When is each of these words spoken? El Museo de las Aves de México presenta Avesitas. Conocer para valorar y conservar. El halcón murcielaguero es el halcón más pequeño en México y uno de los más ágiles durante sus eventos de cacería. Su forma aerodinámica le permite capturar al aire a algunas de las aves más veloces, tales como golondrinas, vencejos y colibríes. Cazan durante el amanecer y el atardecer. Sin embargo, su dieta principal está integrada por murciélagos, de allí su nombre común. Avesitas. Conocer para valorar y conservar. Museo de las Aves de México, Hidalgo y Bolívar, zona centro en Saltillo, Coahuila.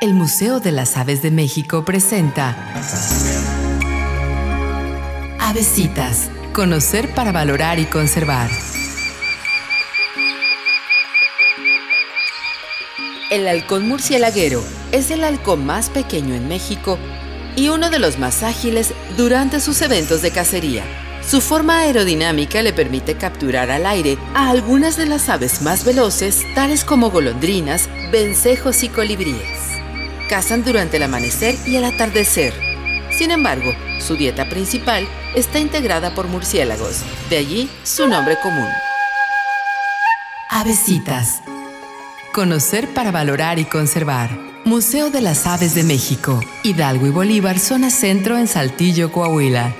El 0.00 0.14
Museo 0.14 0.60
de 0.60 0.72
las 0.72 0.96
Aves 0.96 1.20
de 1.20 1.30
México 1.30 1.84
presenta 1.84 2.56
Avesitas. 5.38 6.30
Conocer 6.54 7.14
para 7.14 7.32
valorar 7.32 7.78
y 7.78 7.84
conservar. 7.84 8.50
El 13.30 13.46
halcón 13.46 13.86
murcielaguero 13.88 14.64
es 14.90 15.10
el 15.10 15.22
halcón 15.22 15.66
más 15.66 15.90
pequeño 15.90 16.34
en 16.34 16.48
México 16.48 16.98
y 17.54 17.68
uno 17.68 17.90
de 17.90 17.98
los 17.98 18.18
más 18.18 18.42
ágiles 18.42 18.94
durante 19.18 19.60
sus 19.60 19.82
eventos 19.82 20.22
de 20.22 20.30
cacería. 20.30 20.84
Su 21.20 21.42
forma 21.42 21.80
aerodinámica 21.80 22.62
le 22.62 22.72
permite 22.72 23.16
capturar 23.16 23.70
al 23.70 23.84
aire 23.84 24.16
a 24.34 24.48
algunas 24.48 24.96
de 24.96 25.04
las 25.04 25.28
aves 25.28 25.60
más 25.60 25.84
veloces, 25.84 26.42
tales 26.54 26.86
como 26.86 27.10
golondrinas, 27.10 27.90
vencejos 28.10 28.82
y 28.82 28.88
colibríes. 28.88 29.79
Cazan 30.30 30.62
durante 30.62 30.98
el 30.98 31.02
amanecer 31.02 31.56
y 31.66 31.74
el 31.74 31.82
atardecer. 31.82 32.54
Sin 33.10 33.32
embargo, 33.32 33.72
su 33.98 34.14
dieta 34.14 34.48
principal 34.48 35.08
está 35.34 35.58
integrada 35.58 36.14
por 36.14 36.28
murciélagos, 36.28 37.00
de 37.28 37.38
allí 37.38 37.68
su 37.82 38.06
nombre 38.06 38.38
común. 38.40 38.68
Avesitas. 40.48 41.42
Conocer 42.32 42.94
para 42.94 43.10
valorar 43.10 43.58
y 43.58 43.64
conservar. 43.64 44.30
Museo 44.64 45.10
de 45.10 45.20
las 45.20 45.48
Aves 45.48 45.74
de 45.74 45.82
México, 45.82 46.38
Hidalgo 46.62 47.08
y 47.08 47.10
Bolívar, 47.10 47.58
zona 47.58 47.90
centro 47.90 48.38
en 48.38 48.46
Saltillo, 48.46 49.10
Coahuila. 49.10 49.74